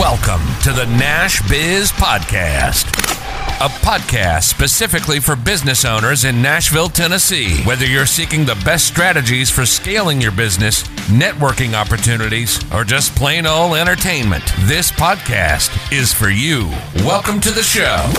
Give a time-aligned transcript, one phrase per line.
[0.00, 2.86] Welcome to the Nash Biz Podcast,
[3.60, 7.62] a podcast specifically for business owners in Nashville, Tennessee.
[7.64, 13.44] Whether you're seeking the best strategies for scaling your business, networking opportunities, or just plain
[13.44, 16.70] old entertainment, this podcast is for you.
[17.04, 18.10] Welcome to the show.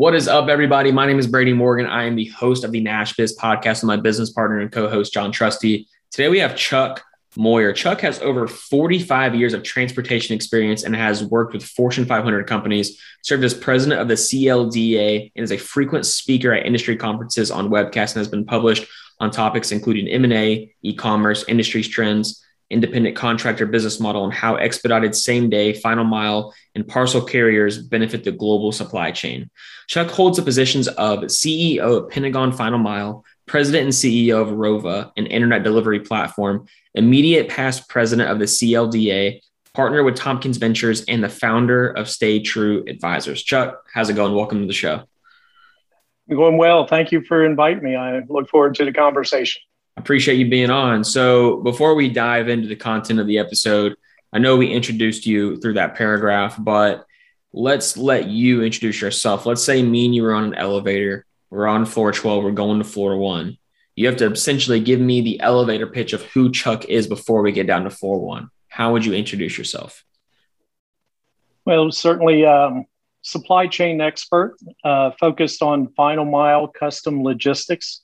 [0.00, 0.90] What is up, everybody?
[0.92, 1.84] My name is Brady Morgan.
[1.84, 4.88] I am the host of the Nash Biz podcast with my business partner and co
[4.88, 5.88] host, John Trusty.
[6.10, 7.04] Today we have Chuck
[7.36, 7.74] Moyer.
[7.74, 12.98] Chuck has over 45 years of transportation experience and has worked with Fortune 500 companies,
[13.20, 17.68] served as president of the CLDA, and is a frequent speaker at industry conferences on
[17.68, 18.86] webcasts and has been published
[19.18, 25.50] on topics including M&A, e-commerce, industry trends, independent contractor business model, and how expedited same
[25.50, 29.50] day, final mile, and parcel carriers benefit the global supply chain.
[29.88, 35.10] Chuck holds the positions of CEO of Pentagon Final Mile, President and CEO of Rova,
[35.16, 39.40] an internet delivery platform, immediate past president of the CLDA,
[39.74, 43.42] partner with Tompkins Ventures, and the founder of Stay True Advisors.
[43.42, 44.34] Chuck, how's it going?
[44.34, 45.02] Welcome to the show.
[46.28, 46.86] Going well.
[46.86, 47.96] Thank you for inviting me.
[47.96, 49.62] I look forward to the conversation.
[50.00, 51.04] Appreciate you being on.
[51.04, 53.96] So, before we dive into the content of the episode,
[54.32, 57.04] I know we introduced you through that paragraph, but
[57.52, 59.44] let's let you introduce yourself.
[59.44, 61.26] Let's say me and you were on an elevator.
[61.50, 62.42] We're on floor 12.
[62.42, 63.58] We're going to floor one.
[63.94, 67.52] You have to essentially give me the elevator pitch of who Chuck is before we
[67.52, 68.48] get down to floor one.
[68.68, 70.02] How would you introduce yourself?
[71.66, 72.86] Well, certainly um,
[73.20, 78.00] supply chain expert uh, focused on final mile custom logistics.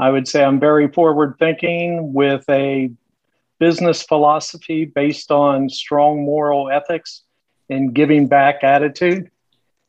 [0.00, 2.90] I would say I'm very forward thinking with a
[3.58, 7.22] business philosophy based on strong moral ethics
[7.68, 9.30] and giving back attitude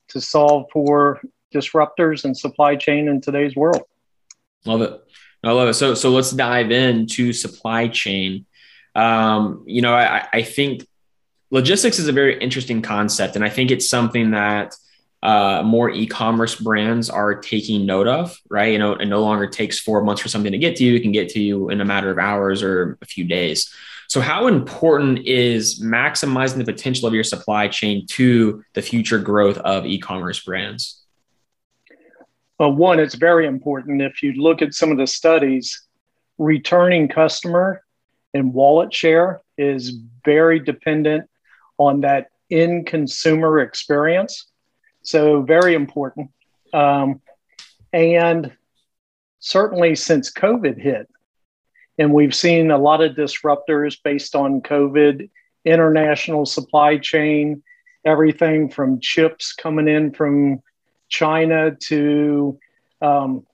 [0.10, 1.22] to solve for
[1.56, 3.84] disruptors and supply chain in today's world.
[4.66, 5.02] Love it.
[5.44, 5.74] I love it.
[5.76, 8.46] So, so let's dive into supply chain.
[8.94, 10.86] Um, you know, I, I think
[11.52, 14.76] logistics is a very interesting concept, and I think it's something that
[15.24, 18.40] uh, more e-commerce brands are taking note of.
[18.50, 20.96] Right, you know, it no longer takes four months for something to get to you;
[20.96, 23.74] it can get to you in a matter of hours or a few days.
[24.08, 29.58] So, how important is maximizing the potential of your supply chain to the future growth
[29.60, 31.02] of e commerce brands?
[32.60, 34.02] Well, one, it's very important.
[34.02, 35.82] If you look at some of the studies,
[36.38, 37.84] returning customer
[38.34, 41.30] and wallet share is very dependent
[41.78, 44.51] on that in consumer experience.
[45.04, 46.30] So, very important.
[46.74, 47.22] Um,
[47.92, 48.52] and
[49.40, 51.10] certainly since COVID hit,
[51.98, 55.30] and we've seen a lot of disruptors based on COVID,
[55.66, 57.64] international supply chain,
[58.06, 60.62] everything from chips coming in from
[61.10, 62.58] China to
[63.02, 63.46] um,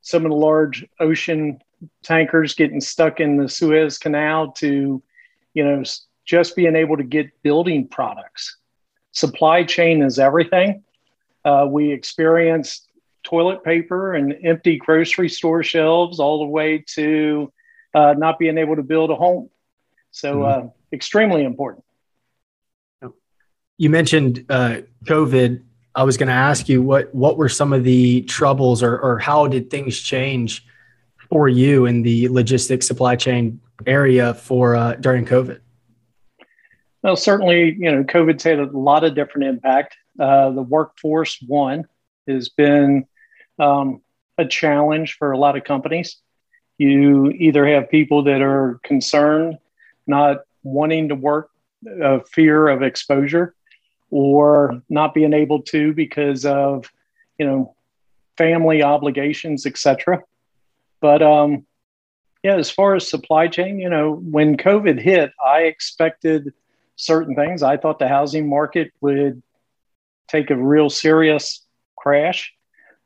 [0.00, 1.60] some of the large ocean
[2.02, 5.02] tankers getting stuck in the Suez Canal to,
[5.54, 5.82] you know,
[6.24, 8.56] just being able to get building products.
[9.12, 10.84] Supply chain is everything.
[11.44, 12.86] Uh, we experienced
[13.22, 17.52] toilet paper and empty grocery store shelves all the way to
[17.94, 19.50] uh, not being able to build a home.
[20.10, 20.66] So, mm-hmm.
[20.66, 21.84] uh, extremely important.
[23.78, 25.62] You mentioned uh, COVID.
[25.94, 29.18] I was going to ask you what what were some of the troubles, or or
[29.18, 30.66] how did things change
[31.30, 35.60] for you in the logistics supply chain area for uh, during COVID?
[37.02, 39.96] Well, certainly, you know, COVID's had a lot of different impact.
[40.18, 41.86] Uh, the workforce, one,
[42.26, 43.06] has been
[43.58, 44.00] um,
[44.38, 46.16] a challenge for a lot of companies.
[46.78, 49.58] You either have people that are concerned,
[50.06, 51.50] not wanting to work,
[52.02, 53.54] uh, fear of exposure,
[54.10, 56.90] or not being able to because of,
[57.38, 57.74] you know,
[58.36, 60.22] family obligations, etc.
[61.00, 61.66] But um,
[62.42, 66.54] yeah, as far as supply chain, you know, when COVID hit, I expected
[66.96, 67.62] certain things.
[67.62, 69.42] I thought the housing market would
[70.30, 71.64] take a real serious
[71.96, 72.52] crash.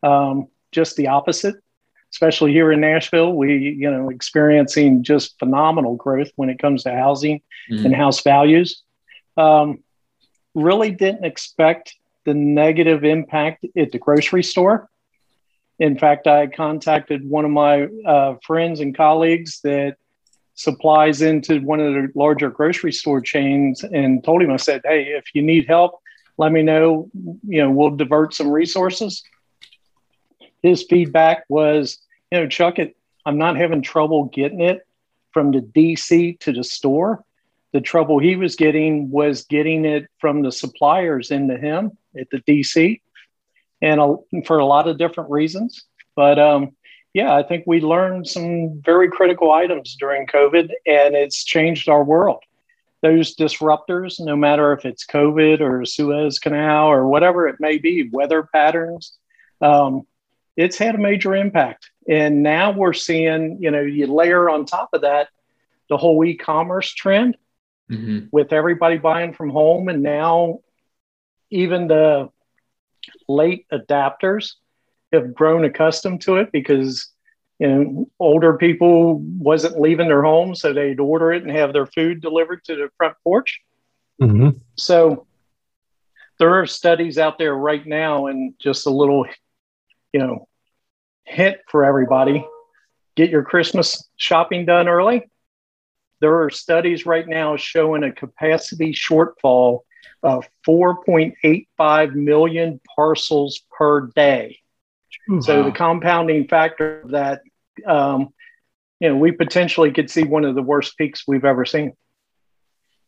[0.02, 1.56] Um, just the opposite
[2.14, 6.92] especially here in Nashville, we, you know, experiencing just phenomenal growth when it comes to
[6.92, 7.86] housing mm-hmm.
[7.86, 8.82] and house values.
[9.36, 9.82] Um,
[10.54, 14.88] really didn't expect the negative impact at the grocery store.
[15.80, 19.96] In fact, I contacted one of my uh, friends and colleagues that
[20.54, 25.06] supplies into one of the larger grocery store chains and told him, I said, Hey,
[25.06, 26.00] if you need help,
[26.38, 27.10] let me know.
[27.46, 29.22] You know, we'll divert some resources.
[30.62, 31.98] His feedback was,
[32.30, 32.96] you know, Chuck, it,
[33.26, 34.86] I'm not having trouble getting it
[35.32, 37.24] from the DC to the store.
[37.72, 42.38] the trouble he was getting was getting it from the suppliers into him at the
[42.38, 43.00] DC,
[43.82, 44.16] and a,
[44.46, 45.84] for a lot of different reasons.
[46.14, 46.76] But um,
[47.14, 52.04] yeah, I think we learned some very critical items during COVID, and it's changed our
[52.04, 52.42] world.
[53.04, 58.08] Those disruptors, no matter if it's COVID or Suez Canal or whatever it may be,
[58.10, 59.12] weather patterns,
[59.60, 60.06] um,
[60.56, 61.90] it's had a major impact.
[62.08, 65.28] And now we're seeing, you know, you layer on top of that
[65.90, 67.36] the whole e-commerce trend
[67.90, 68.26] mm-hmm.
[68.32, 70.60] with everybody buying from home, and now
[71.50, 72.30] even the
[73.28, 74.52] late adapters
[75.12, 77.10] have grown accustomed to it because
[77.58, 81.86] you know older people wasn't leaving their home, so they'd order it and have their
[81.86, 83.60] food delivered to the front porch.
[84.20, 84.58] Mm-hmm.
[84.76, 85.26] So
[86.38, 89.26] there are studies out there right now, and just a little,
[90.12, 90.48] you know,
[91.24, 92.46] hint for everybody:
[93.16, 95.30] get your Christmas shopping done early
[96.24, 99.80] there are studies right now showing a capacity shortfall
[100.22, 104.58] of 4.85 million parcels per day.
[105.28, 105.40] Wow.
[105.40, 107.42] So the compounding factor of that,
[107.86, 108.32] um,
[109.00, 111.94] you know, we potentially could see one of the worst peaks we've ever seen.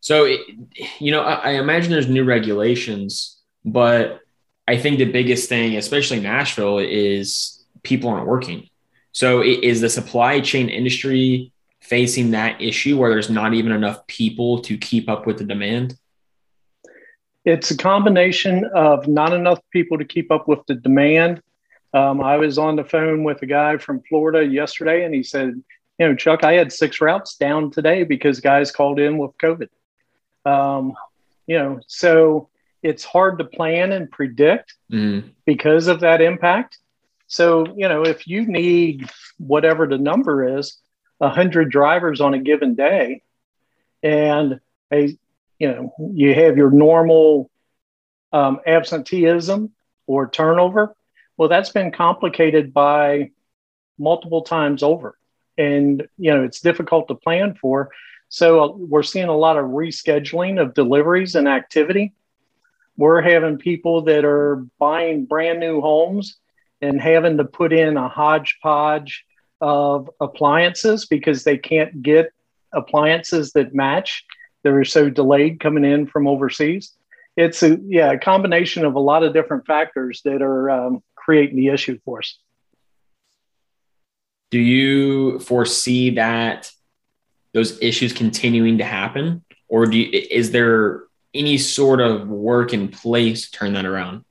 [0.00, 0.40] So, it,
[0.98, 4.20] you know, I, I imagine there's new regulations, but
[4.68, 8.68] I think the biggest thing, especially Nashville, is people aren't working.
[9.12, 14.60] So, is the supply chain industry facing that issue where there's not even enough people
[14.62, 15.96] to keep up with the demand?
[17.44, 21.40] It's a combination of not enough people to keep up with the demand.
[21.94, 25.62] Um, I was on the phone with a guy from Florida yesterday, and he said,
[25.98, 29.68] "You know, Chuck, I had six routes down today because guys called in with COVID."
[30.44, 30.94] Um,
[31.46, 32.48] you know, so
[32.82, 35.28] it's hard to plan and predict mm-hmm.
[35.44, 36.78] because of that impact.
[37.28, 40.78] So, you know, if you need whatever the number is,
[41.18, 43.22] 100 drivers on a given day
[44.02, 44.60] and
[44.92, 45.16] a
[45.58, 47.50] you know you have your normal
[48.32, 49.72] um, absenteeism
[50.06, 50.94] or turnover
[51.36, 53.30] well that's been complicated by
[53.98, 55.16] multiple times over
[55.56, 57.90] and you know it's difficult to plan for
[58.28, 62.12] so uh, we're seeing a lot of rescheduling of deliveries and activity
[62.96, 66.36] we're having people that are buying brand new homes
[66.80, 69.24] and having to put in a hodgepodge
[69.60, 72.32] of appliances because they can't get
[72.72, 74.24] appliances that match.
[74.62, 76.92] They're so delayed coming in from overseas.
[77.36, 81.56] It's a yeah a combination of a lot of different factors that are um, creating
[81.56, 82.38] the issue for us.
[84.52, 86.70] Do you foresee that
[87.52, 91.02] those issues continuing to happen, or do you, is there
[91.34, 94.24] any sort of work in place to turn that around?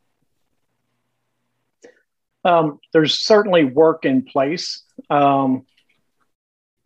[2.46, 4.84] Um, there's certainly work in place.
[5.10, 5.66] Um,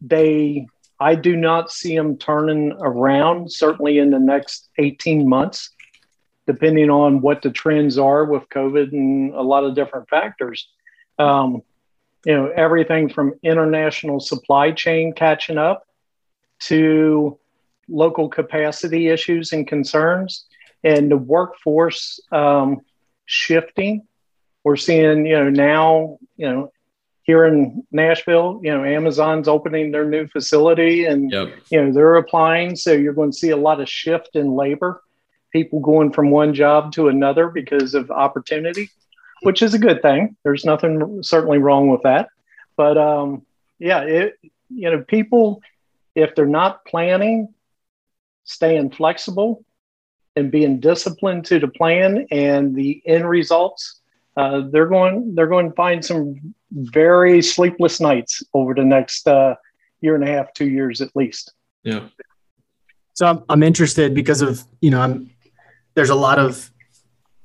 [0.01, 0.67] they,
[0.99, 5.69] I do not see them turning around, certainly in the next 18 months,
[6.49, 10.67] depending on what the trends are with COVID and a lot of different factors.
[11.19, 11.61] Um,
[12.25, 15.87] you know, everything from international supply chain catching up
[16.61, 17.37] to
[17.87, 20.45] local capacity issues and concerns
[20.83, 22.81] and the workforce um,
[23.25, 24.07] shifting
[24.63, 26.71] we're seeing, you know, now, you know,
[27.23, 31.49] here in Nashville, you know, Amazon's opening their new facility and, yep.
[31.69, 32.75] you know, they're applying.
[32.75, 35.03] So you're going to see a lot of shift in labor,
[35.51, 38.89] people going from one job to another because of opportunity,
[39.43, 40.35] which is a good thing.
[40.43, 42.29] There's nothing certainly wrong with that.
[42.77, 43.45] But um,
[43.77, 45.61] yeah, it, you know, people,
[46.15, 47.53] if they're not planning,
[48.43, 49.63] staying flexible
[50.35, 53.99] and being disciplined to the plan and the end results
[54.39, 59.55] uh, they're going they're going to find some very sleepless nights over the next uh,
[59.99, 61.53] year and a half, two years at least.
[61.83, 62.07] Yeah.
[63.15, 65.29] So I'm, I'm interested because of you know I'm
[65.99, 66.71] there's a lot of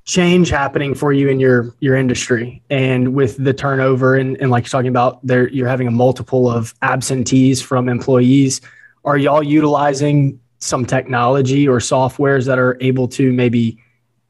[0.04, 4.64] change happening for you in your your industry and with the turnover and, and like
[4.64, 8.60] you're talking about there you're having a multiple of absentees from employees
[9.04, 13.78] are y'all utilizing some technology or softwares that are able to maybe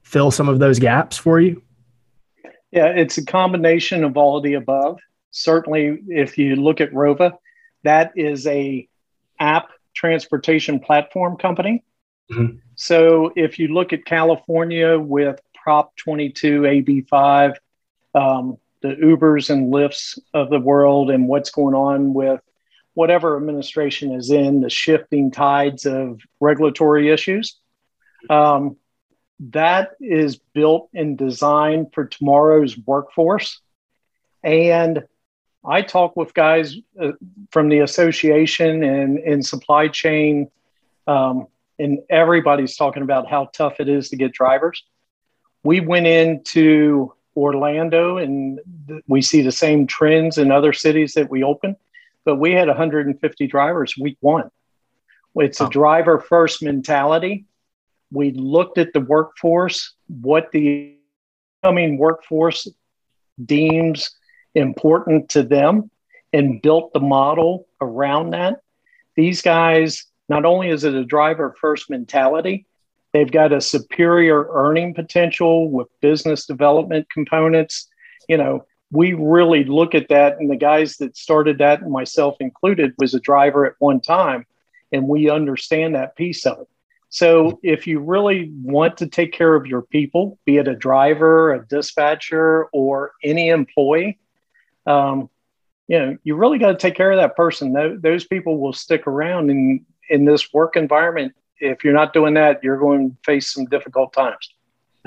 [0.02, 1.61] fill some of those gaps for you
[2.75, 4.99] yeah, it's a combination of all of the above.
[5.31, 7.35] Certainly, if you look at Rova,
[7.85, 8.88] that is a
[9.38, 11.85] app transportation platform company.
[12.33, 12.57] Mm-hmm.
[12.76, 17.54] So if you look at California with Prop 22 AB5,
[18.14, 22.40] um, the Ubers and Lyfts of the world, and what's going on with
[22.95, 27.57] whatever administration is in, the shifting tides of regulatory issues.
[28.31, 28.76] Um,
[29.50, 33.61] that is built and designed for tomorrow's workforce.
[34.43, 35.04] And
[35.64, 37.12] I talk with guys uh,
[37.50, 40.50] from the association and in supply chain
[41.07, 44.85] um, and everybody's talking about how tough it is to get drivers.
[45.62, 48.61] We went into Orlando and
[49.07, 51.76] we see the same trends in other cities that we open,
[52.25, 54.50] but we had 150 drivers week one.
[55.37, 57.47] It's a driver first mentality.
[58.12, 60.97] We looked at the workforce, what the
[61.64, 62.69] coming workforce
[63.45, 64.11] deems
[64.54, 65.90] important to them,
[66.33, 68.61] and built the model around that.
[69.16, 72.66] These guys, not only is it a driver first mentality,
[73.12, 77.88] they've got a superior earning potential with business development components.
[78.28, 82.95] You know, we really look at that, and the guys that started that, myself included,
[82.99, 84.47] was a driver at one time
[84.95, 86.69] and we understand that piece of it.
[87.09, 91.52] So if you really want to take care of your people, be it a driver,
[91.52, 94.19] a dispatcher, or any employee,
[94.87, 95.28] um,
[95.87, 98.00] you know, you really got to take care of that person.
[98.00, 101.34] Those people will stick around in in this work environment.
[101.58, 104.50] If you're not doing that, you're going to face some difficult times.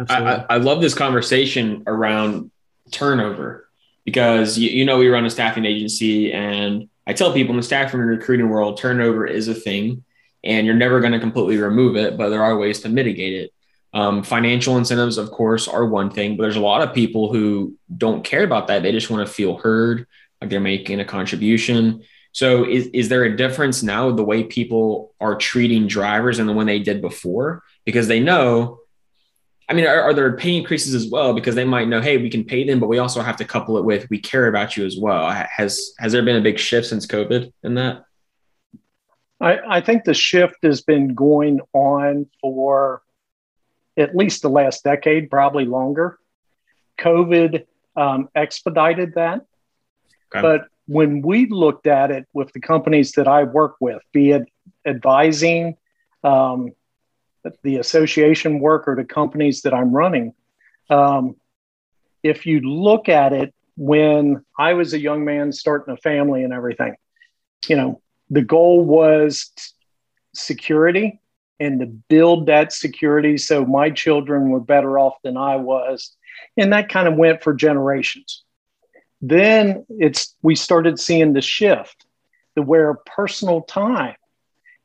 [0.10, 2.52] I, I, love this conversation around
[2.92, 3.68] turnover
[4.06, 7.64] because you, you know we run a staffing agency and I tell people in the
[7.64, 10.04] staffing and recruiting world, turnover is a thing,
[10.44, 13.54] and you're never going to completely remove it, but there are ways to mitigate it.
[13.94, 17.76] Um, financial incentives, of course, are one thing, but there's a lot of people who
[17.98, 18.84] don't care about that.
[18.84, 20.06] They just want to feel heard,
[20.42, 22.04] like they're making a contribution.
[22.38, 26.54] So, is, is there a difference now the way people are treating drivers and the
[26.54, 27.64] one they did before?
[27.84, 28.82] Because they know
[29.68, 31.34] I mean, are, are, there pay increases as well?
[31.34, 33.78] Because they might know, hey, we can pay them, but we also have to couple
[33.80, 35.30] it with we care about you as well.
[35.32, 38.06] Has has there been a big shift since COVID in that?
[39.42, 43.02] I, I think the shift has been going on for
[43.98, 46.20] at least the last decade, probably longer.
[47.00, 47.66] COVID
[47.96, 49.42] um, expedited that.
[50.34, 50.42] Okay.
[50.42, 54.48] But when we looked at it with the companies that I work with, be it
[54.86, 55.76] advising,
[56.24, 56.72] um,
[57.64, 60.34] the association work or the companies that I'm running.
[60.90, 61.36] Um,
[62.24, 66.52] if you look at it when I was a young man starting a family and
[66.52, 66.96] everything,
[67.68, 69.52] you know, the goal was
[70.34, 71.22] security
[71.60, 76.16] and to build that security so my children were better off than I was.
[76.56, 78.44] And that kind of went for generations.
[79.22, 82.06] Then it's we started seeing the shift
[82.56, 84.16] to where personal time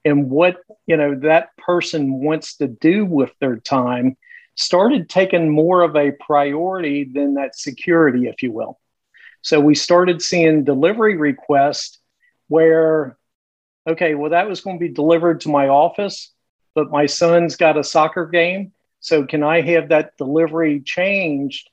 [0.05, 4.17] and what you know that person wants to do with their time
[4.55, 8.79] started taking more of a priority than that security if you will.
[9.43, 11.99] So we started seeing delivery requests
[12.49, 13.17] where
[13.87, 16.33] okay well that was going to be delivered to my office
[16.75, 18.73] but my son's got a soccer game.
[19.01, 21.69] So can i have that delivery changed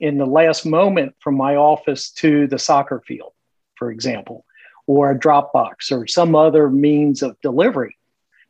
[0.00, 3.32] in the last moment from my office to the soccer field
[3.76, 4.44] for example
[4.86, 7.96] or a Dropbox or some other means of delivery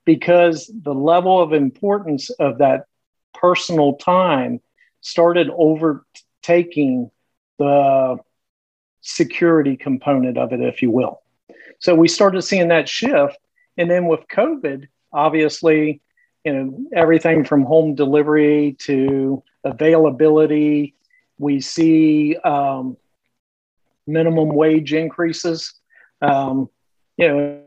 [0.05, 2.87] because the level of importance of that
[3.35, 4.61] personal time
[5.01, 7.11] started overtaking
[7.59, 8.17] the
[9.01, 11.21] security component of it, if you will.
[11.81, 13.39] So we started seeing that shift.
[13.77, 16.01] And then with COVID, obviously,
[16.45, 20.95] you know, everything from home delivery to availability,
[21.39, 22.97] we see um,
[24.07, 25.75] minimum wage increases
[26.21, 26.69] um,
[27.17, 27.63] you know,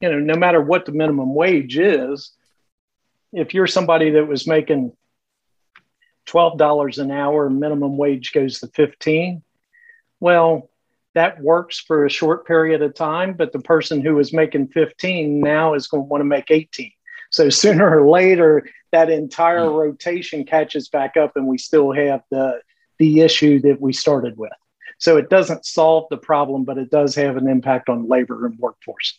[0.00, 2.32] you know, no matter what the minimum wage is,
[3.32, 4.92] if you're somebody that was making
[6.26, 9.42] twelve dollars an hour, minimum wage goes to fifteen.
[10.20, 10.70] Well,
[11.14, 15.40] that works for a short period of time, but the person who was making 15
[15.40, 16.92] now is going to want to make 18.
[17.30, 19.76] So sooner or later, that entire mm.
[19.76, 22.60] rotation catches back up, and we still have the
[22.98, 24.52] the issue that we started with.
[24.98, 28.58] So it doesn't solve the problem, but it does have an impact on labor and
[28.58, 29.18] workforce.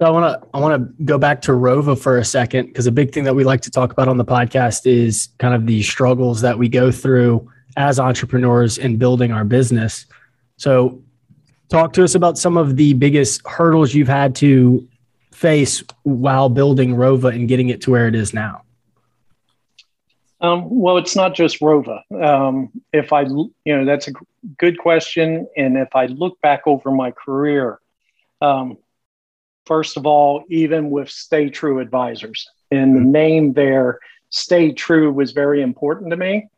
[0.00, 2.86] So I want to I want to go back to Rova for a second because
[2.86, 5.66] a big thing that we like to talk about on the podcast is kind of
[5.66, 10.06] the struggles that we go through as entrepreneurs in building our business.
[10.56, 11.02] So
[11.68, 14.86] talk to us about some of the biggest hurdles you've had to
[15.32, 18.62] face while building Rova and getting it to where it is now.
[20.40, 22.00] Um, well, it's not just Rova.
[22.12, 24.12] Um, if I, you know, that's a
[24.56, 25.48] good question.
[25.56, 27.80] And if I look back over my career,
[28.40, 28.78] um,
[29.66, 33.98] first of all, even with Stay True Advisors, and the name there,
[34.30, 36.48] Stay True, was very important to me.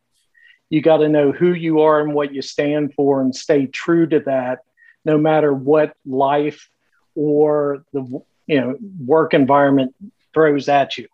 [0.69, 4.07] You got to know who you are and what you stand for, and stay true
[4.07, 4.59] to that,
[5.03, 6.69] no matter what life
[7.15, 9.93] or the you know work environment
[10.33, 11.07] throws at you.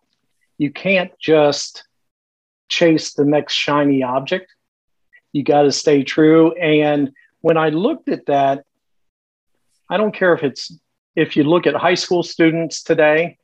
[0.60, 1.87] You can't just
[2.70, 4.54] chase the next shiny object.
[5.34, 6.54] You got to stay true.
[6.54, 8.66] And when I looked at that,
[9.90, 10.72] I don't care if it's
[11.16, 13.38] if you look at high school students today,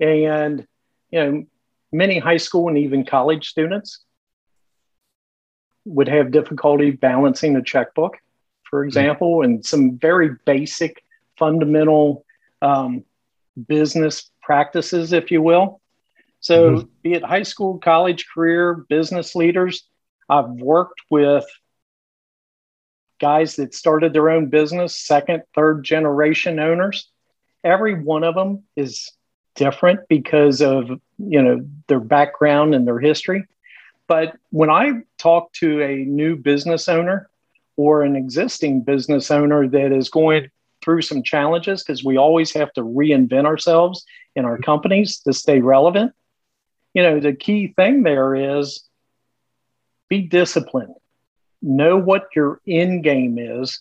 [0.00, 0.66] and
[1.10, 1.44] you know,
[1.92, 4.04] many high school and even college students
[5.84, 8.18] would have difficulty balancing a checkbook,
[8.68, 11.02] for example, and some very basic,
[11.38, 12.24] fundamental
[12.60, 13.04] um,
[13.66, 15.80] business practices, if you will.
[16.48, 16.88] So, mm-hmm.
[17.02, 19.86] be it high school, college, career, business leaders,
[20.30, 21.44] I've worked with
[23.20, 27.10] guys that started their own business, second, third generation owners.
[27.62, 29.12] Every one of them is
[29.56, 30.88] different because of
[31.18, 33.44] you know their background and their history.
[34.06, 37.28] But when I talk to a new business owner
[37.76, 40.48] or an existing business owner that is going
[40.82, 45.60] through some challenges, because we always have to reinvent ourselves in our companies to stay
[45.60, 46.14] relevant,
[46.94, 48.84] you know, the key thing there is
[50.08, 50.94] be disciplined,
[51.62, 53.80] know what your end game is,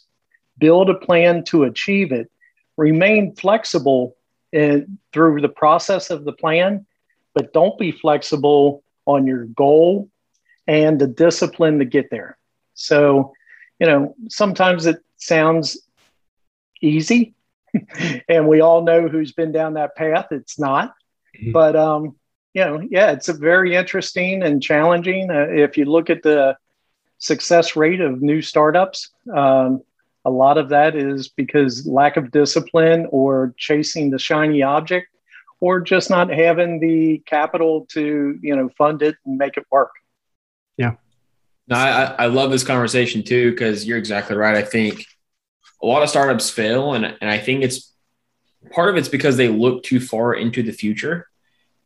[0.58, 2.30] build a plan to achieve it,
[2.76, 4.16] remain flexible
[4.52, 6.86] in, through the process of the plan,
[7.34, 10.10] but don't be flexible on your goal
[10.68, 12.38] and the discipline to get there.
[12.74, 13.34] So,
[13.80, 15.78] you know, sometimes it sounds
[16.82, 17.34] easy,
[18.30, 20.28] and we all know who's been down that path.
[20.32, 20.94] It's not,
[21.36, 21.52] mm-hmm.
[21.52, 22.16] but um,
[22.58, 25.30] you know, yeah, it's a very interesting and challenging.
[25.30, 26.58] Uh, if you look at the
[27.20, 29.84] success rate of new startups, um,
[30.26, 35.08] a lot of that is because lack of discipline or chasing the shiny object
[35.60, 39.92] or just not having the capital to you know fund it and make it work
[40.78, 40.94] yeah.
[41.68, 44.56] No, I, I love this conversation too, because you're exactly right.
[44.56, 45.06] I think
[45.84, 47.92] a lot of startups fail, and, and I think it's
[48.72, 51.27] part of it's because they look too far into the future.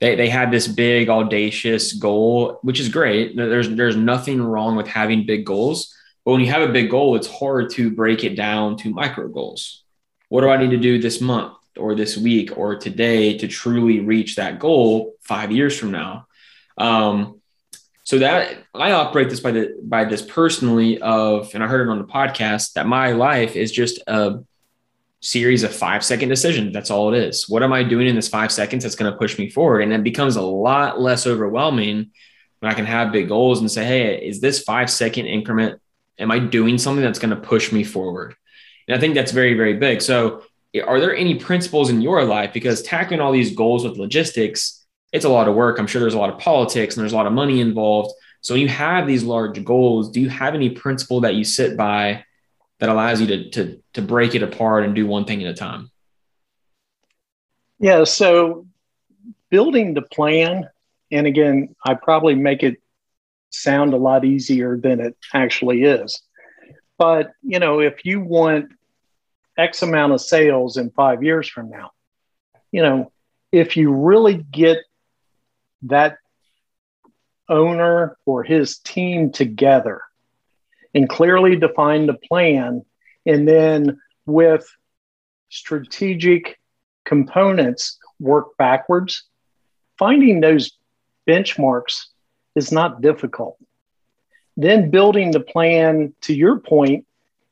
[0.02, 3.38] They, they had this big audacious goal, which is great.
[3.38, 7.16] There's there's nothing wrong with having big goals, but when you have a big goal,
[7.16, 9.84] it's hard to break it down to micro goals.
[10.30, 14.00] What do I need to do this month or this week or today to truly
[14.00, 16.28] reach that goal five years from now?
[16.78, 17.40] Um,
[18.04, 21.92] so that I operate this by the by this personally of, and I heard it
[21.92, 24.40] on the podcast that my life is just a
[25.22, 26.74] series of five second decisions.
[26.74, 27.48] That's all it is.
[27.48, 29.82] What am I doing in this five seconds that's going to push me forward?
[29.82, 32.12] And it becomes a lot less overwhelming
[32.60, 35.80] when I can have big goals and say, hey, is this five second increment?
[36.20, 38.36] Am I doing something that's going to push me forward?
[38.88, 40.02] And I think that's very, very big.
[40.02, 40.44] So,
[40.86, 42.54] are there any principles in your life?
[42.54, 45.78] Because tackling all these goals with logistics, it's a lot of work.
[45.78, 48.14] I'm sure there's a lot of politics and there's a lot of money involved.
[48.40, 51.76] So when you have these large goals, do you have any principle that you sit
[51.76, 52.24] by
[52.82, 55.54] that allows you to to to break it apart and do one thing at a
[55.54, 55.90] time?
[57.80, 58.68] Yeah, so
[59.50, 60.68] building the plan,
[61.12, 62.82] and again, I probably make it
[63.52, 66.22] sound a lot easier than it actually is.
[66.98, 68.72] But you know, if you want
[69.58, 71.92] X amount of sales in five years from now,
[72.72, 73.12] you know,
[73.52, 74.80] if you really get
[75.84, 76.18] that
[77.48, 80.02] owner or his team together
[80.94, 82.84] and clearly define the plan.
[83.26, 84.68] And then with
[85.50, 86.60] strategic
[87.06, 89.24] components work backwards.
[89.98, 90.72] Finding those
[91.28, 92.06] benchmarks
[92.56, 93.58] is not difficult.
[94.58, 97.06] Then building the plan to your point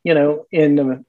[0.03, 1.03] you know in the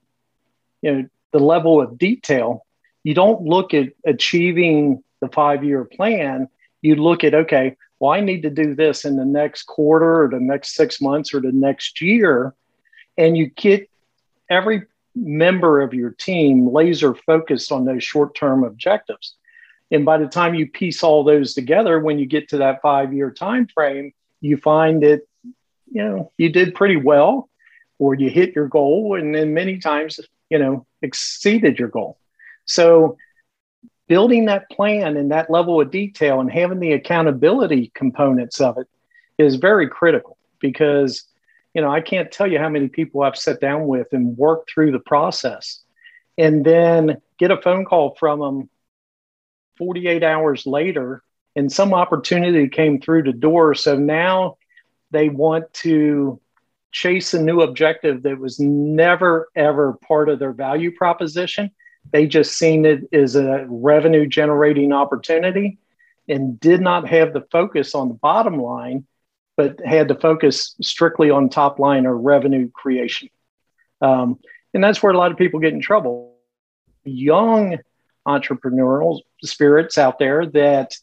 [0.82, 2.66] you know the level of detail
[3.02, 6.48] you don't look at achieving the five year plan.
[6.82, 10.28] You look at, okay, well, I need to do this in the next quarter or
[10.28, 12.54] the next six months or the next year.
[13.18, 13.88] And you get
[14.48, 14.84] every
[15.14, 19.34] member of your team laser focused on those short term objectives.
[19.90, 23.12] And by the time you piece all those together, when you get to that five
[23.12, 25.22] year time frame, you find that
[25.92, 27.50] you know you did pretty well,
[27.98, 32.18] or you hit your goal, and then many times you know exceeded your goal.
[32.64, 33.18] So
[34.10, 38.88] building that plan in that level of detail and having the accountability components of it
[39.38, 41.24] is very critical because
[41.74, 44.70] you know i can't tell you how many people i've sat down with and worked
[44.70, 45.82] through the process
[46.36, 48.68] and then get a phone call from them
[49.78, 51.22] 48 hours later
[51.56, 53.74] and some opportunity came through the door.
[53.74, 54.56] So now
[55.10, 56.40] they want to
[56.92, 61.70] chase a new objective that was never ever part of their value proposition
[62.12, 65.78] they just seen it as a revenue generating opportunity
[66.28, 69.06] and did not have the focus on the bottom line,
[69.56, 73.28] but had to focus strictly on top line or revenue creation.
[74.00, 74.38] Um,
[74.72, 76.36] and that's where a lot of people get in trouble.
[77.04, 77.78] Young
[78.26, 80.96] entrepreneurial spirits out there that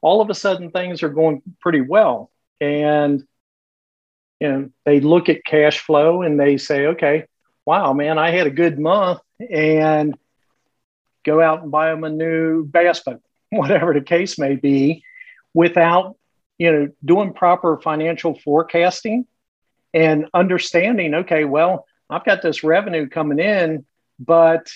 [0.00, 2.30] all of a sudden things are going pretty well.
[2.60, 3.24] And
[4.40, 7.26] you know, they look at cash flow and they say, okay,
[7.64, 10.18] wow, man, I had a good month and
[11.24, 15.04] go out and buy them a new bass boat, whatever the case may be,
[15.54, 16.16] without
[16.58, 19.26] you know doing proper financial forecasting
[19.94, 21.14] and understanding.
[21.14, 23.84] Okay, well, I've got this revenue coming in,
[24.18, 24.70] but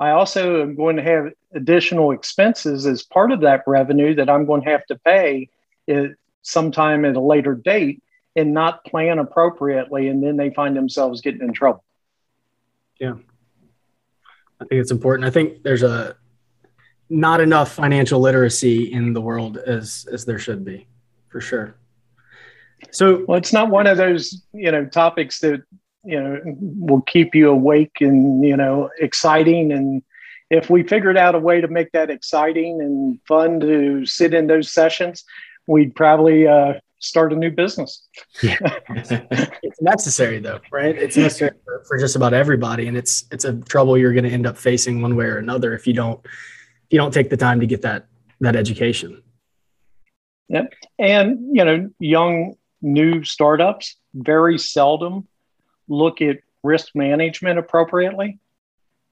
[0.00, 4.46] I also am going to have additional expenses as part of that revenue that I'm
[4.46, 5.48] going to have to pay
[6.42, 8.02] sometime at a later date
[8.36, 10.08] and not plan appropriately.
[10.08, 11.84] And then they find themselves getting in trouble.
[13.00, 13.14] Yeah.
[14.60, 15.26] I think it's important.
[15.26, 16.16] I think there's a
[17.10, 20.86] not enough financial literacy in the world as as there should be,
[21.28, 21.76] for sure.
[22.90, 25.62] So well, it's not one of those, you know, topics that,
[26.04, 30.02] you know, will keep you awake and, you know, exciting and
[30.50, 34.46] if we figured out a way to make that exciting and fun to sit in
[34.46, 35.24] those sessions,
[35.66, 38.06] we'd probably uh, start a new business.
[38.42, 38.56] yeah.
[39.62, 40.96] it's necessary though, right?
[40.96, 44.30] It's necessary for, for, just about everybody, and it's it's a trouble you're going to
[44.30, 47.36] end up facing one way or another if you don't if you don't take the
[47.36, 48.06] time to get that
[48.40, 49.22] that education.
[50.48, 55.26] Yep, and you know, young new startups very seldom
[55.88, 58.38] look at risk management appropriately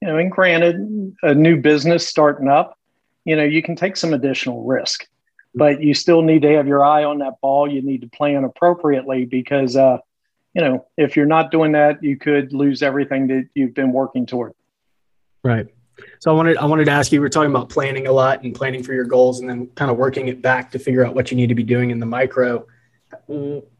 [0.01, 2.77] you know, and granted, a new business starting up,
[3.25, 5.07] you know, you can take some additional risk,
[5.57, 7.71] but you still need to have your eye on that ball.
[7.71, 9.97] You need to plan appropriately because, uh,
[10.53, 14.25] you know, if you're not doing that, you could lose everything that you've been working
[14.25, 14.53] toward.
[15.43, 15.67] Right.
[16.19, 17.21] So I wanted I wanted to ask you.
[17.21, 19.97] We're talking about planning a lot and planning for your goals, and then kind of
[19.97, 22.65] working it back to figure out what you need to be doing in the micro.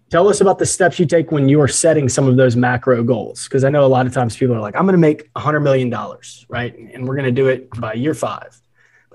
[0.10, 3.04] Tell us about the steps you take when you are setting some of those macro
[3.04, 3.44] goals.
[3.44, 5.62] Because I know a lot of times people are like, I'm going to make $100
[5.62, 5.94] million,
[6.48, 6.78] right?
[6.78, 8.60] And we're going to do it by year five.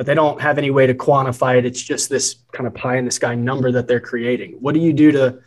[0.02, 1.64] But they don't have any way to quantify it.
[1.64, 4.56] It's just this kind of pie in the sky number that they're creating.
[4.58, 5.38] What do you do to,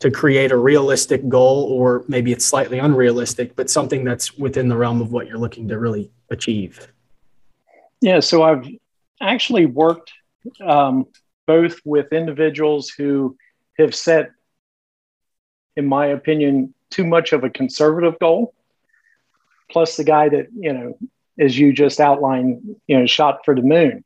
[0.00, 4.78] to create a realistic goal, or maybe it's slightly unrealistic, but something that's within the
[4.78, 6.88] realm of what you're looking to really achieve?
[8.00, 8.66] Yeah, so I've
[9.20, 10.10] actually worked
[10.64, 11.04] um,
[11.46, 13.36] both with individuals who
[13.76, 14.30] have set
[15.76, 18.54] in my opinion, too much of a conservative goal.
[19.70, 20.98] Plus, the guy that, you know,
[21.38, 24.04] as you just outlined, you know, shot for the moon.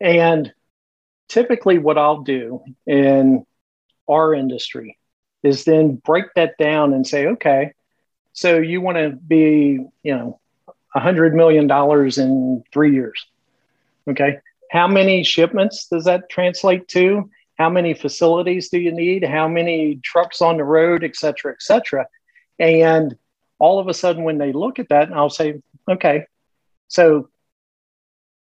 [0.00, 0.52] And
[1.28, 3.44] typically, what I'll do in
[4.08, 4.98] our industry
[5.42, 7.72] is then break that down and say, okay,
[8.32, 10.40] so you want to be, you know,
[10.94, 11.70] a $100 million
[12.18, 13.26] in three years.
[14.08, 14.38] Okay.
[14.70, 17.30] How many shipments does that translate to?
[17.58, 21.60] how many facilities do you need how many trucks on the road et cetera et
[21.60, 22.06] cetera
[22.58, 23.16] and
[23.58, 26.24] all of a sudden when they look at that and i'll say okay
[26.88, 27.28] so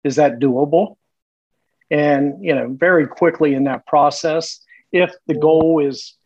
[0.04, 0.96] is that doable
[1.90, 4.60] and you know very quickly in that process
[4.92, 6.16] if the goal is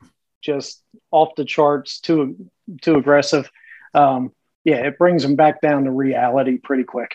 [0.43, 2.51] just off the charts too
[2.83, 3.51] too aggressive
[3.95, 4.33] um,
[4.65, 7.13] yeah it brings them back down to reality pretty quick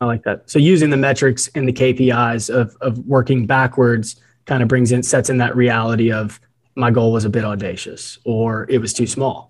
[0.00, 0.48] I like that.
[0.48, 5.02] So using the metrics and the KPIs of of working backwards kind of brings in
[5.02, 6.40] sets in that reality of
[6.74, 9.49] my goal was a bit audacious or it was too small.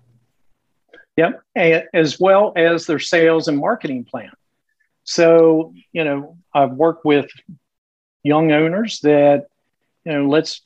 [1.21, 4.31] Yep, as well as their sales and marketing plan.
[5.03, 7.29] So, you know, I've worked with
[8.23, 9.45] young owners that,
[10.03, 10.61] you know, let's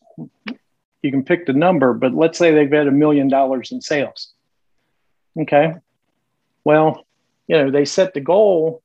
[1.01, 4.31] you can pick the number, but let's say they've had a million dollars in sales.
[5.37, 5.73] Okay.
[6.63, 7.05] Well,
[7.47, 8.81] you know, they set the goal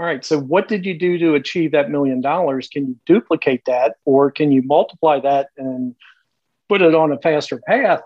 [0.00, 2.68] all right, so what did you do to achieve that million dollars?
[2.68, 5.94] Can you duplicate that or can you multiply that and
[6.68, 8.00] put it on a faster path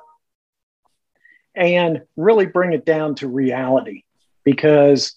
[1.58, 4.04] and really bring it down to reality?
[4.44, 5.14] Because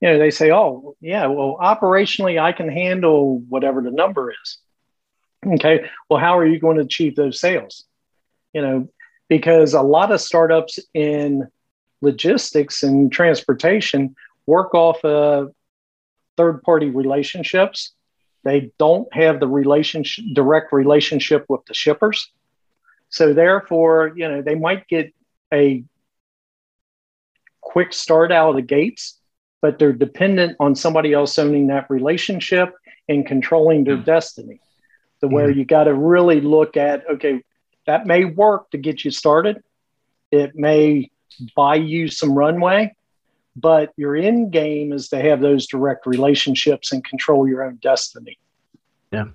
[0.00, 4.58] you know, they say, "Oh, yeah, well, operationally I can handle whatever the number is."
[5.46, 7.84] Okay, well, how are you going to achieve those sales?
[8.52, 8.88] You know,
[9.28, 11.48] because a lot of startups in
[12.00, 14.14] logistics and transportation
[14.46, 15.52] work off of
[16.36, 17.92] third party relationships.
[18.42, 22.32] They don't have the relationship, direct relationship with the shippers.
[23.10, 25.12] So therefore, you know, they might get
[25.52, 25.84] a
[27.60, 29.18] quick start out of the gates,
[29.62, 32.74] but they're dependent on somebody else owning that relationship
[33.08, 34.04] and controlling their mm.
[34.04, 34.60] destiny.
[35.20, 35.32] The mm.
[35.32, 37.42] where you got to really look at, okay,
[37.86, 39.62] that may work to get you started.
[40.30, 41.10] It may
[41.56, 42.94] buy you some runway,
[43.56, 48.38] but your end game is to have those direct relationships and control your own destiny.
[49.12, 49.26] Yeah.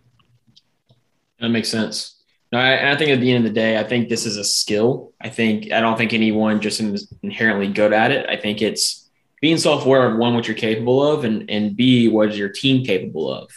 [1.39, 2.14] That makes sense.
[2.55, 4.43] No, I, I think at the end of the day, I think this is a
[4.45, 5.11] skill.
[5.19, 8.29] I think I don't think anyone just is inherently good at it.
[8.29, 9.09] I think it's
[9.41, 12.85] being self-aware of one what you're capable of, and and b what is your team
[12.85, 13.49] capable of.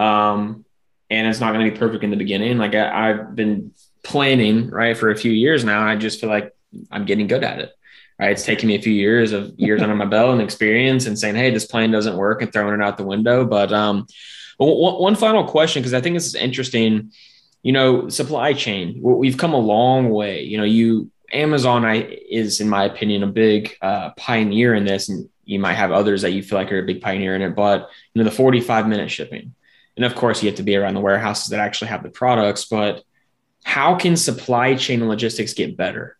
[0.00, 0.64] Um,
[1.10, 2.58] and it's not going to be perfect in the beginning.
[2.58, 3.72] Like I, I've been
[4.04, 6.54] planning right for a few years now, I just feel like
[6.90, 7.72] I'm getting good at it.
[8.18, 8.30] right?
[8.32, 11.34] It's taken me a few years of years under my belt and experience and saying,
[11.34, 13.44] Hey, this plan doesn't work and throwing it out the window.
[13.44, 14.06] But, um,
[14.58, 17.12] one final question, because I think this is interesting,
[17.62, 22.60] you know, supply chain, we've come a long way, you know, you, Amazon I, is,
[22.60, 26.32] in my opinion, a big uh, pioneer in this, and you might have others that
[26.32, 27.54] you feel like are a big pioneer in it.
[27.54, 29.54] But you know, the 45 minute shipping,
[29.96, 32.66] and of course, you have to be around the warehouses that actually have the products.
[32.66, 33.02] But
[33.64, 36.16] how can supply chain and logistics get better?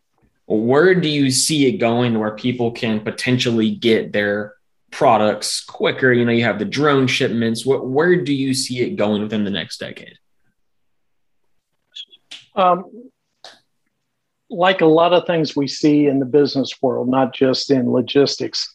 [0.47, 4.55] Where do you see it going where people can potentially get their
[4.91, 6.13] products quicker?
[6.13, 7.65] You know, you have the drone shipments.
[7.65, 10.19] What, where do you see it going within the next decade?
[12.59, 13.11] Um,
[14.51, 18.75] like a lot of things we see in the business world, not just in logistics,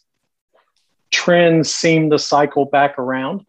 [1.10, 3.44] trends seem to cycle back around.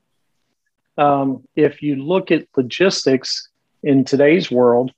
[0.97, 3.47] Um, if you look at logistics
[3.81, 4.91] in today's world,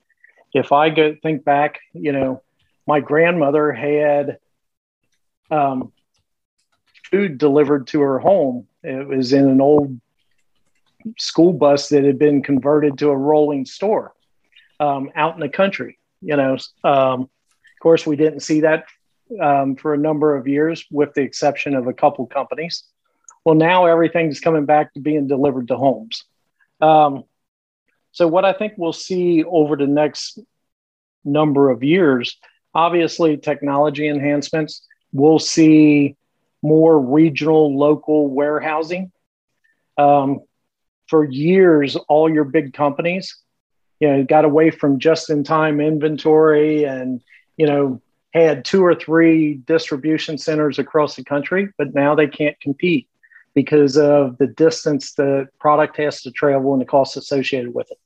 [0.54, 2.42] if I go think back, you know,
[2.86, 4.38] my grandmother had
[5.52, 5.92] um,
[7.10, 8.66] food delivered to her home.
[8.82, 10.00] It was in an old
[11.16, 14.14] school bus that had been converted to a rolling store
[14.80, 18.86] um, out in the country you know, um, of course, we didn't see that
[19.40, 22.84] um, for a number of years, with the exception of a couple companies.
[23.44, 26.24] Well, now everything's coming back to being delivered to homes.
[26.80, 27.24] Um,
[28.12, 30.40] so, what I think we'll see over the next
[31.24, 32.36] number of years,
[32.74, 34.86] obviously, technology enhancements.
[35.12, 36.16] We'll see
[36.62, 39.12] more regional, local warehousing.
[39.96, 40.40] Um,
[41.06, 43.36] for years, all your big companies
[44.00, 47.22] you know got away from just in time inventory and
[47.56, 48.00] you know
[48.34, 53.08] had two or three distribution centers across the country but now they can't compete
[53.58, 57.98] because of the distance the product has to travel and the costs associated with it.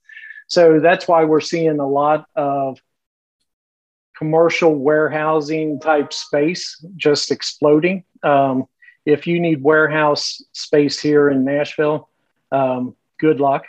[0.47, 2.79] So that's why we're seeing a lot of
[4.17, 8.05] commercial warehousing type space just exploding.
[8.23, 8.65] Um,
[9.05, 12.09] if you need warehouse space here in nashville
[12.51, 13.65] um, good luck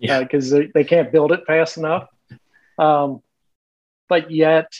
[0.00, 0.58] because yeah.
[0.58, 2.08] uh, they, they can't build it fast enough.
[2.78, 3.22] Um,
[4.08, 4.72] but yet,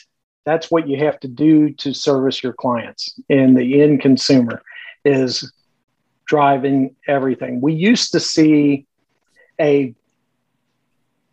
[0.45, 3.19] that's what you have to do to service your clients.
[3.29, 4.63] And the end consumer
[5.05, 5.53] is
[6.27, 7.61] driving everything.
[7.61, 8.87] We used to see
[9.61, 9.95] a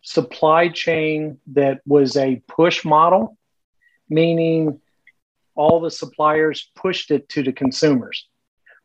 [0.02, 3.36] supply chain that was a push model,
[4.08, 4.80] meaning
[5.54, 8.26] all the suppliers pushed it to the consumers.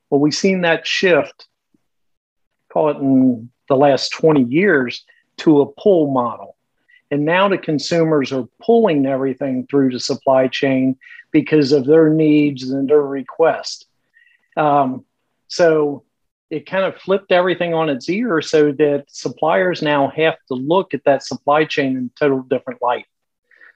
[0.09, 1.47] Well, we've seen that shift,
[2.71, 5.03] call it in the last 20 years
[5.38, 6.55] to a pull model.
[7.09, 10.95] And now the consumers are pulling everything through the supply chain
[11.31, 13.88] because of their needs and their request.
[14.55, 15.05] Um,
[15.47, 16.03] so
[16.51, 20.93] it kind of flipped everything on its ear so that suppliers now have to look
[20.93, 23.05] at that supply chain in total different light.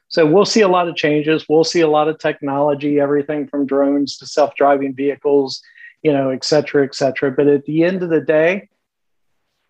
[0.09, 1.45] So we'll see a lot of changes.
[1.49, 5.61] We'll see a lot of technology, everything from drones to self-driving vehicles,
[6.03, 7.31] you know, et cetera, et cetera.
[7.31, 8.69] But at the end of the day,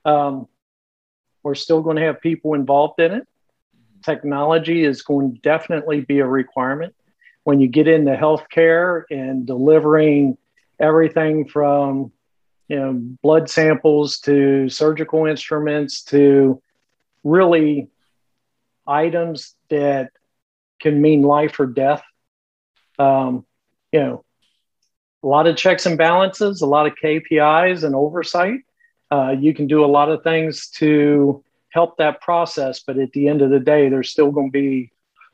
[0.07, 0.47] um,
[1.43, 3.27] we're still going to have people involved in it.
[4.03, 6.95] Technology is going to definitely be a requirement.
[7.43, 10.37] When you get into healthcare and delivering
[10.79, 12.11] everything from
[12.67, 16.61] you know blood samples to surgical instruments to
[17.23, 17.89] really
[18.85, 20.11] items that
[20.79, 22.03] can mean life or death.
[22.99, 23.45] Um,
[23.91, 24.25] you know,
[25.23, 28.61] a lot of checks and balances, a lot of KPIs and oversight
[29.11, 33.27] uh, you can do a lot of things to help that process, but at the
[33.27, 34.91] end of the day, there's still going to be,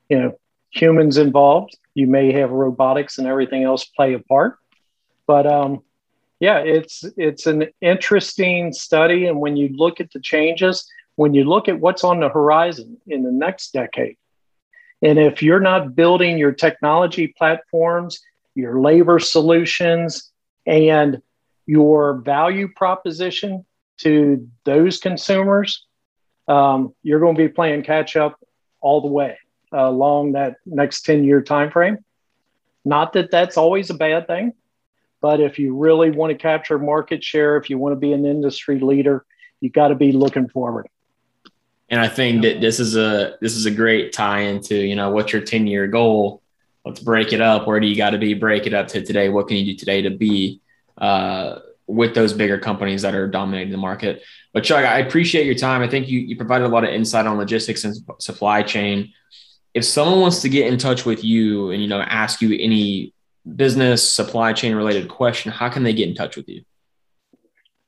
[0.10, 0.38] you know,
[0.72, 1.78] humans involved.
[1.94, 4.58] You may have robotics and everything else play a part,
[5.28, 5.84] but um,
[6.40, 9.28] yeah, it's it's an interesting study.
[9.28, 12.98] And when you look at the changes, when you look at what's on the horizon
[13.08, 14.18] in the next decade,
[15.02, 18.22] and if you're not building your technology platforms,
[18.56, 20.32] your labor solutions,
[20.66, 21.22] and
[21.66, 23.66] your value proposition
[24.00, 25.86] to those consumers,
[26.48, 28.40] um, you're going to be playing catch up
[28.82, 29.38] all the way
[29.72, 31.98] uh, along that next 10 year time frame.
[32.86, 34.54] Not that that's always a bad thing,
[35.22, 38.26] but if you really want to capture market share, if you want to be an
[38.26, 39.26] industry leader,
[39.62, 40.88] you got to be looking forward.
[41.90, 45.12] And I think that this is a this is a great tie into you know
[45.12, 46.42] what's your 10 year goal.
[46.84, 47.66] Let's break it up.
[47.68, 48.34] Where do you got to be?
[48.34, 49.30] Break it up to today.
[49.30, 50.60] What can you do today to be
[50.98, 54.24] uh, with those bigger companies that are dominating the market.
[54.54, 55.82] But Chuck, I appreciate your time.
[55.82, 59.14] I think you, you provided a lot of insight on logistics and supply chain.
[59.74, 63.14] If someone wants to get in touch with you and you know ask you any
[63.56, 66.64] business supply chain related question, how can they get in touch with you?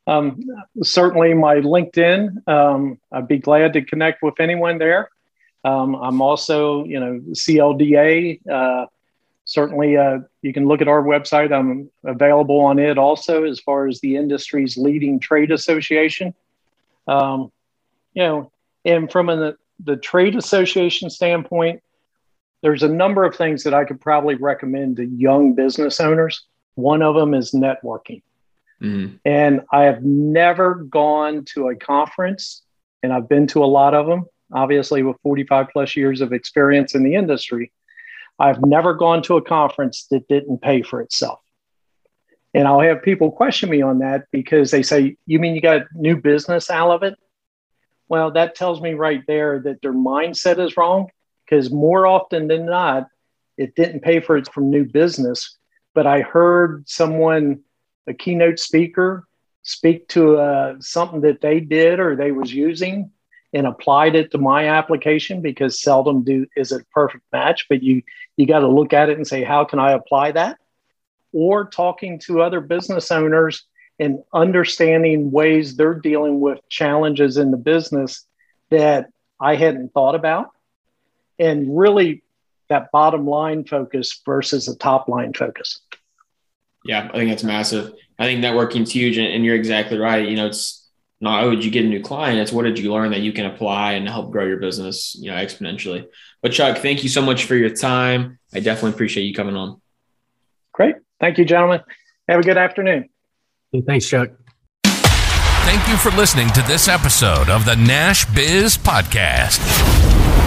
[0.08, 0.40] Um,
[0.84, 2.48] certainly, my LinkedIn.
[2.48, 5.10] Um, I'd be glad to connect with anyone there.
[5.64, 8.40] Um, I'm also, you know, CLDA.
[8.48, 8.86] Uh,
[9.46, 11.54] certainly uh, you can look at our website.
[11.54, 16.34] I'm available on it also as far as the industry's leading trade association.
[17.08, 17.52] Um,
[18.14, 18.52] you know,
[18.84, 21.82] and from a, the trade association standpoint,
[22.62, 26.46] there's a number of things that I could probably recommend to young business owners.
[26.74, 28.24] One of them is networking.
[28.82, 29.18] Mm-hmm.
[29.24, 32.64] And I have never gone to a conference,
[33.04, 36.96] and I've been to a lot of them, obviously, with 45 plus years of experience
[36.96, 37.72] in the industry.
[38.40, 41.40] I've never gone to a conference that didn't pay for itself.
[42.54, 45.84] And I'll have people question me on that because they say, You mean you got
[45.94, 47.16] new business out of it?
[48.08, 51.10] Well, that tells me right there that their mindset is wrong
[51.44, 53.08] because more often than not,
[53.58, 55.58] it didn't pay for it from new business.
[55.94, 57.62] But I heard someone,
[58.08, 59.28] a keynote speaker,
[59.64, 63.12] speak to uh, something that they did or they was using
[63.56, 67.82] and applied it to my application because seldom do is it a perfect match but
[67.82, 68.04] you
[68.36, 70.60] you got to look at it and say how can i apply that?
[71.32, 73.64] Or talking to other business owners
[73.98, 78.26] and understanding ways they're dealing with challenges in the business
[78.72, 80.52] that i hadn't thought about.
[81.40, 82.24] And really
[82.68, 85.80] that bottom line focus versus a top line focus.
[86.84, 87.94] Yeah i think that's massive.
[88.20, 90.28] I think networking's huge and you're exactly right.
[90.28, 90.85] You know it's
[91.22, 92.40] not oh, did you get a new client?
[92.40, 95.32] It's what did you learn that you can apply and help grow your business, you
[95.32, 96.06] know, exponentially.
[96.42, 98.40] But Chuck, thank you so much for your time.
[98.54, 99.82] I definitely appreciate you coming on.
[100.74, 100.96] Great.
[101.20, 101.82] Thank you, gentlemen.
[102.28, 103.10] Have a good afternoon.
[103.86, 104.30] Thanks, Chuck.
[104.84, 109.60] Thank you for listening to this episode of the Nash Biz Podcast.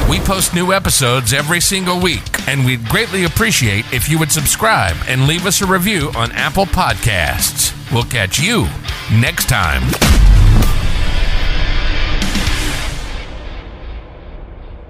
[0.09, 4.97] We post new episodes every single week, and we'd greatly appreciate if you would subscribe
[5.07, 7.75] and leave us a review on Apple Podcasts.
[7.93, 8.69] We'll catch you
[9.13, 10.18] next time.